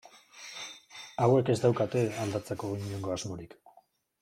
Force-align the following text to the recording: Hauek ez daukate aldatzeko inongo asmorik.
Hauek 1.25 1.51
ez 1.55 1.57
daukate 1.67 2.03
aldatzeko 2.25 2.73
inongo 2.87 3.15
asmorik. 3.19 3.57